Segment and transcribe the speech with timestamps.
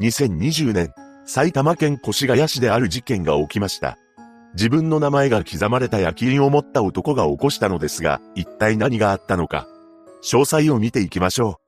[0.00, 0.94] 2020年、
[1.26, 3.98] 埼玉県越谷市である事件が起きました。
[4.54, 9.68] 自分の名前が刻まれた焼き印を持った男が起こしたのですが、一体何があったのか。
[10.22, 11.60] 詳細を見ていきましょ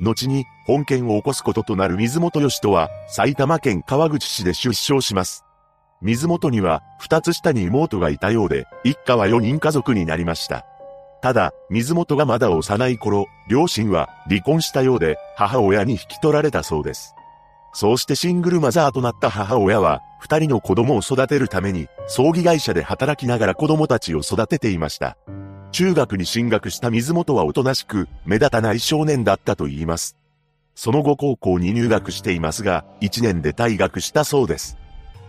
[0.00, 0.04] う。
[0.04, 5.44] 後に、本件を起こすこととなる水本義人は、埼玉県川口市で出生します。
[6.00, 10.64] 水本には、二つ下に妹がいたようで、一家は四人家族になりました。
[11.22, 17.14] ただ、水本がまだ幼い頃、両親は離婚したようで、母親に引き取られたそうです。
[17.74, 25.18] そうしてシングルマザーとなった母親は、二人の子供を育てるために、葬儀会社で働きながら子供たちを育てていました。
[25.72, 30.16] 中学に進学した水本はおとなしく、目立たない少年だったと言います。
[30.76, 34.78] その後高校に入学していますが、一年で退学したそうです。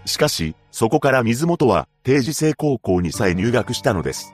[0.05, 4.33] しかし、そこから水本は定時制高校にさえ入学したのです。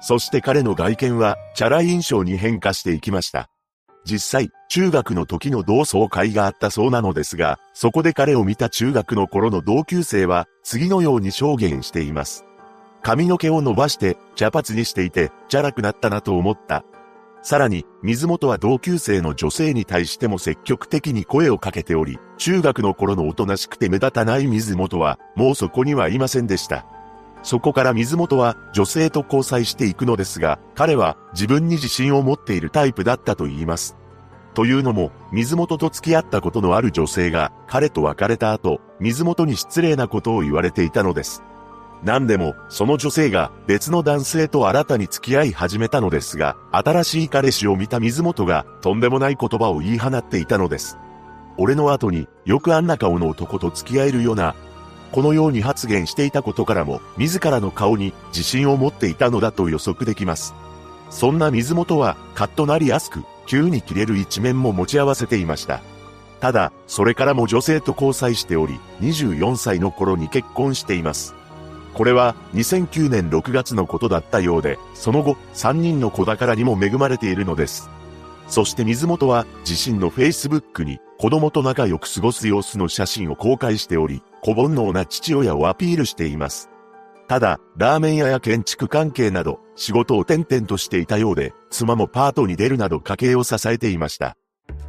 [0.00, 3.48] そして彼の外見は、チャラい印象に変化していきました。
[4.04, 12.44] 実際、中学の時の同窓会があったそうなのですが、そこで彼を見た中学の頃の同級生は、次のように証言しています。
[13.00, 16.84] 髪の毛を伸ばして、茶髪にしていて、チャラくなったなと思った。
[17.40, 26.84] さらに、水本は同級生の女性に対しても積極的に声をかけており、中学の頃のおとなしくて目立たない水本は、もうそこにはいませんでした。
[27.44, 33.96] そこから水本は女性と交際していくのですが、彼は自分に自信を持っているタイプだったと言います。
[34.54, 41.42] というのも、水本と付き合ったことのある女性が彼と別れた後、水本に失礼なことを言われていたのです。
[42.02, 50.98] 何でも、その女性が別の男性と新たに付き合い始めたのですが、新しい彼氏を見た水本がとんでもない言葉を言い放っていたのです。
[51.56, 54.54] 俺の後によくあんな顔の男と付き合えるような
[55.14, 60.54] このように発言していたことからも、自らの顔に自信を持っていたのだと予測できます。
[61.08, 65.80] そんな水元は、カッとなりやすく、急に切れる一面も持ち合わせていました。
[66.40, 71.34] ただ、それからも女性と交際しており、24歳の頃に結婚しています。
[71.94, 77.88] これは2009年6月のことだったようで、その後、3人の子宝にも恵まれているのです。
[78.48, 86.68] そして水元は自身の Facebook に子供と仲良く過ごす様子の写真を公開しており、小煩悩な父親をアピールしています。
[87.26, 94.36] ただ、ラーメン屋や建築関係など、仕事を転々としていたようで、妻もパートに出るなど家計を支えていました。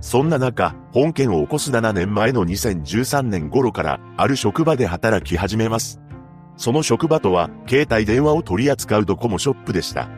[0.01, 6.01] そんな中、本件を起こす7年前の2013年頃から、ある職場で働き始めます。
[6.57, 10.09] その職場とは、携帯電話を取り扱うドコモショップでした。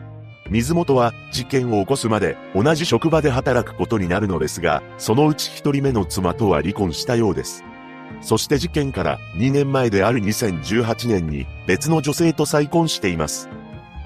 [0.50, 7.64] 水本は事件を起こすまで同じ職場で働くことになるのですが、そのうち一人目の妻とは離婚したようです。
[8.20, 13.48] そして事件から2年前である2018年に別の女性と再婚しています。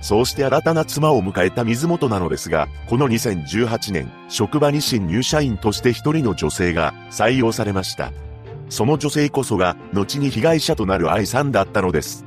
[0.03, 8.13] そうして新たな妻を迎えた水本なのですが、この2018年、職場に新入社員として一人の女性が採用されました。
[8.69, 12.25] その女性こそが、後に被害者となる愛さんだったのです。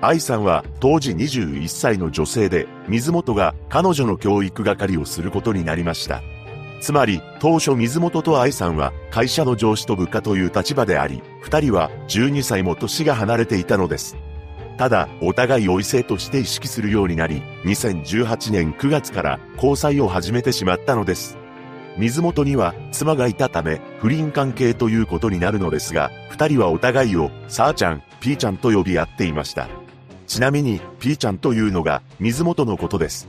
[0.00, 6.22] 愛さんは当時21歳の女性で、水本が彼女の教育係をすることになりました。
[6.80, 14.16] つまり、当初水本と愛さんは会社の上司と部下という立場であり、二人は12歳も年が離れていたのです。
[14.78, 21.36] ただ、お互いを異性として意識するようになり、2018年9月から交際を始めてしまったのです。
[21.98, 29.68] 水本には妻がいたため、不倫関係ということになるのですが、二人はお互いを、さーちゃん、ピーちゃんと呼び合っていました。
[30.26, 33.28] ちなみに、ピーちゃんというのが、水本のことです。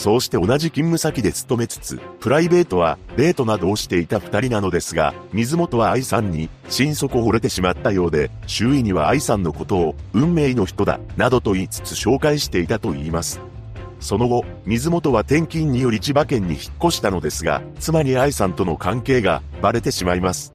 [0.00, 13.42] そうして同じ勤務先で勤めつつ、プライベートはデートなどをしていた二人なのですが、水本は愛さんに心底惚れてしまったようで、周囲には愛さんのことを運命の人だ、などと言いつつ紹介していたと言います。
[14.00, 20.54] その後、水本は転勤により千葉県に引っ越したのですが、妻に愛さんとの関係がバレてしまいます。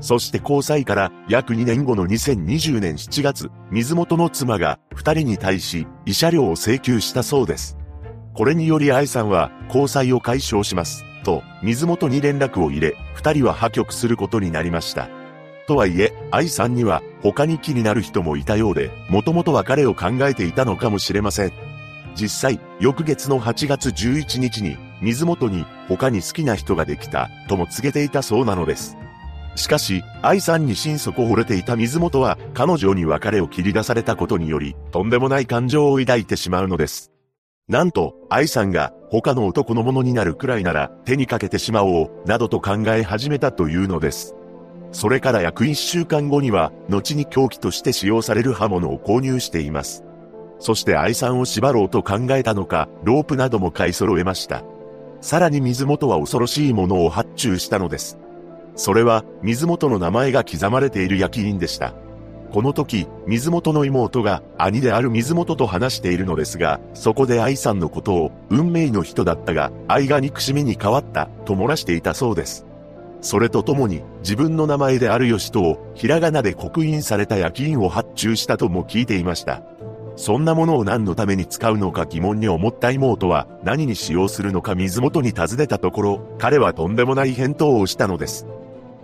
[0.00, 7.76] そして交際から約2年後の2020年7月、水本の妻が二人に対し慰謝料を請求したそうです。
[8.40, 11.04] これにより愛さんは交際を解消します。
[11.24, 15.10] と、水元に連絡を入れ、二人は破局することになりました。
[15.68, 21.52] とはいえ、愛さんには他に気になる人もいたようで、もともと別れを考えていたのかもしれません。
[22.14, 28.96] 実際、翌月の8月11日に、水元に他に好きな人ができた、とも告げていたそうなのです。
[29.54, 37.12] しかし、愛さんに心底惚れていた水元は、彼女に別れを切り出されたことにより、とんでもない感情を抱いてしまうのです。
[37.70, 44.34] なんと、愛さんが他の男のものになるくらいなら手にかけてしまおう、などと考え始めたというのです。
[44.90, 50.04] それから約1週間後には、後に凶器として使用される刃物を購入しています。
[50.58, 54.64] そして愛さんを縛ろうと考えたのか、ロープなども買い揃えました。
[55.20, 58.18] さらに水元は恐ろしいものを発注したのです。
[58.74, 61.94] それは、水元の名前が刻まれている焼き印でした。
[62.52, 72.66] この時、水元の妹が兄である水元と話しているのですが、そこで愛さんのことを運命の人だったが、愛が憎しみに変わったと漏らしていたそうです。
[73.20, 79.62] それとともに自分の名前である義人をひらがなで刻印された焼き印を発注したとも聞いていました。
[80.16, 88.46] そんなものを何のために使うのか疑問に思った妹は何に使用するのか水元に尋ねたところ、彼はとんでもない返答をしたのです。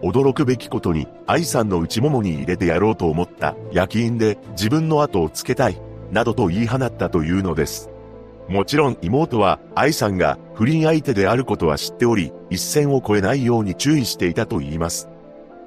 [0.03, 7.91] 驚くべきことに、愛さんの内ももに入れてやろうと思った焼き印で自分の後をつけたい、などと言い放ったというのです。
[8.49, 15.09] もちろん妹は愛さんが不倫相手であることは知っており、一線を越えないように注意していたと言います。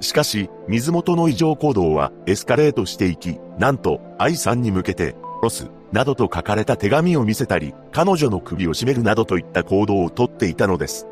[0.02, 11.08] しかし、水元の異常行動はエスカレートしていき、なんと愛さんに向けて、ロス、などと書かれた手紙を見せたり、彼女の首を絞めるなどといった行動をとっていたのです。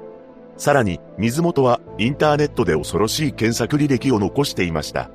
[0.57, 5.09] さらに、水元はインターネットで恐ろしい検索履歴を残していました。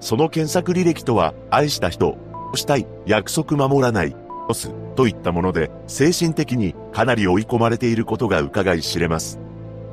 [0.00, 2.18] その検索履歴とは、愛した人、
[2.54, 4.14] したい、約束守らない、
[4.48, 9.38] ロス、といったもので、精神的にかなり追い込まれていることが伺い知れます。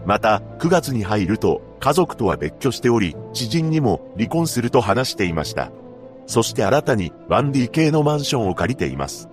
[0.05, 5.71] また、9月に入ると、家族とは別居しており、知人にも離婚すると話していました。
[6.27, 9.29] そして新たに 1DK のマンションを借りています。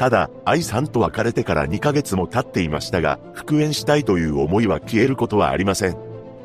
[0.00, 5.96] ただ、愛さんと別れてから2ヶ月も経っていましたが、復縁したいという思いは消えることはありません。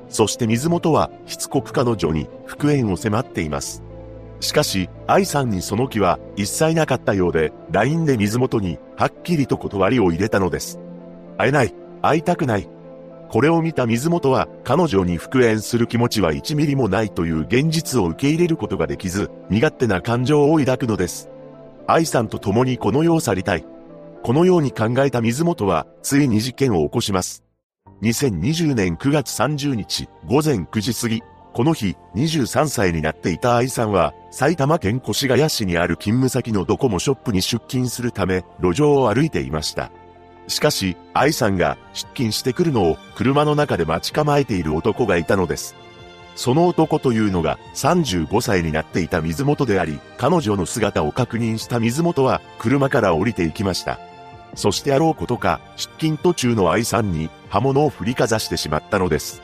[0.10, 3.82] そして水元は、しつこく彼女に復縁を迫っています。
[4.42, 10.82] しかし、愛さんにその気は一切なかったようで、LINE で水元にはっきりと断りを入れたのです。
[11.38, 12.68] 会えない、会いたくない。
[13.30, 21.30] これを見た水元は、彼女に復縁する気持ちは1ミリもないという現実を受け入れることができず、身勝手な感情を抱くのです。
[21.88, 23.66] 愛さんと共にこの世を去りたい。
[24.24, 27.44] このように考えた水元は、ついに事件を起こします。
[28.02, 31.22] 2020年9月30日午前9時過ぎ、
[31.54, 39.92] この日、23歳になっていた愛さんは、埼玉県越谷市にある勤務先のドコモショップに出勤するため、路上を歩いていました。
[40.48, 45.76] しかし、愛さんが出勤してくるのを車の中で待ち構えている男がいたのです。
[46.36, 54.00] その男というのが35歳になっていた水元であり、彼女の姿を確認した水元は車から降りていきました。
[54.56, 59.42] そしてあろうことか、出勤途中の愛さんに刃物を振りかざしてしまったのです。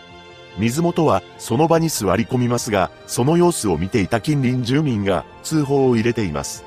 [0.57, 6.65] 水元はその場に座り込みますが、その様子を見ていた近隣住民が通報を入れています。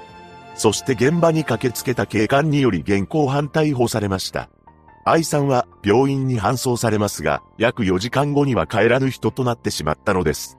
[0.54, 4.48] そして現場に駆けつけた警官により現行犯逮捕されました。
[5.06, 10.58] 愛さんは病院に搬送されますが、約4時間後には帰らぬ人となってしまったのです。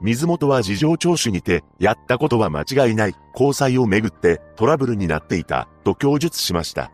[0.00, 6.92] 水元は事情聴取にて、やったことは間違いない、交際をめぐってトラブルになっていた、と供述しました。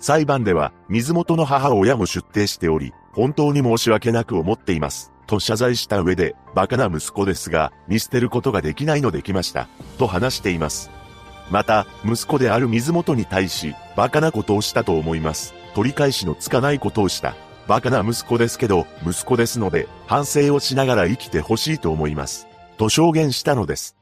[0.00, 5.12] 裁判では、水元の母親も出廷しており、本当に申し訳なく思っています。
[5.28, 9.68] と謝罪した上で、バカな息子ですが、見捨てることができないのできました。
[9.96, 10.90] と話しています。
[11.50, 15.61] また、息子である水元に対し、バカなことをしたと思います。
[15.74, 17.34] 取り返しのつかないことをした。
[17.68, 22.46] バカな息子ですけど、息子ですので、反省をしながら生きてほしいと思います。
[22.76, 23.96] と証言したのです。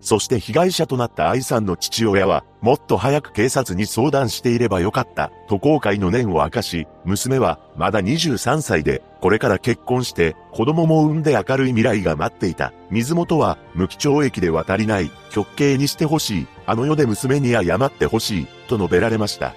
[0.00, 12.72] そして被害者となった愛さんの父親は、もっと早く警察に相談していればよかった、と後悔の念を明かし、娘は、まだ23歳で、これから結婚して、子供も産んで明るい未来が待っていた。
[12.90, 19.54] 水元は、無期懲役で渡りない、極刑にしてほしい、あの世で娘に謝ってほしい、と述べられました。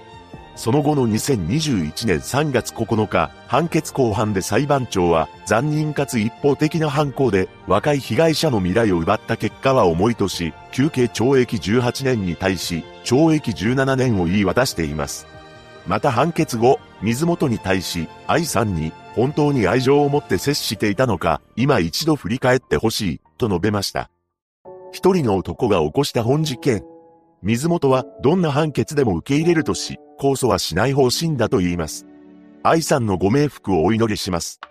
[0.55, 15.27] その後の2021年3月9日、判決公判で裁判長は残忍かつ一方的な犯行で若い被害者の未来を奪った結果は重いとし、休刑懲役18年に対し懲役17年を言い渡しています。
[15.87, 24.09] また判決後、水元に対し、愛さんに本当に愛情を持って接していたのか、今一度振り返ってほしい、と述べました。
[24.91, 26.83] 一人の男が起こした本事件。
[27.43, 32.05] 水元はどんな判決でも受け入れるとし、控訴はしない方針だと言います。
[32.63, 34.61] 愛さんのご冥福をお祈りします。